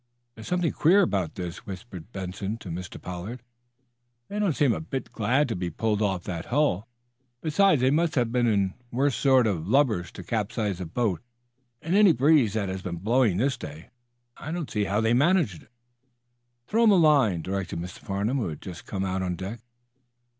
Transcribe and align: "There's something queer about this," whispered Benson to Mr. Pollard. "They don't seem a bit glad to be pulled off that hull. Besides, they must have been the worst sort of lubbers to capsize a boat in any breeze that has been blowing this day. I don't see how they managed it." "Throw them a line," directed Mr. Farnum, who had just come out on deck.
"There's 0.33 0.47
something 0.47 0.71
queer 0.71 1.03
about 1.03 1.35
this," 1.35 1.67
whispered 1.67 2.11
Benson 2.11 2.57
to 2.57 2.69
Mr. 2.71 2.99
Pollard. 2.99 3.43
"They 4.29 4.39
don't 4.39 4.55
seem 4.55 4.73
a 4.73 4.79
bit 4.81 5.11
glad 5.11 5.47
to 5.49 5.55
be 5.55 5.69
pulled 5.69 6.01
off 6.01 6.23
that 6.23 6.45
hull. 6.47 6.87
Besides, 7.43 7.81
they 7.81 7.91
must 7.91 8.15
have 8.15 8.31
been 8.31 8.47
the 8.47 8.73
worst 8.89 9.19
sort 9.19 9.45
of 9.45 9.67
lubbers 9.67 10.11
to 10.13 10.23
capsize 10.23 10.81
a 10.81 10.87
boat 10.87 11.21
in 11.83 11.93
any 11.93 12.13
breeze 12.13 12.53
that 12.53 12.67
has 12.67 12.81
been 12.81 12.97
blowing 12.97 13.37
this 13.37 13.57
day. 13.57 13.91
I 14.37 14.51
don't 14.51 14.71
see 14.71 14.85
how 14.85 15.01
they 15.01 15.13
managed 15.13 15.61
it." 15.61 15.71
"Throw 16.65 16.81
them 16.81 16.93
a 16.93 16.97
line," 16.97 17.43
directed 17.43 17.77
Mr. 17.77 17.99
Farnum, 17.99 18.37
who 18.39 18.49
had 18.49 18.59
just 18.63 18.87
come 18.87 19.05
out 19.05 19.21
on 19.21 19.35
deck. 19.35 19.59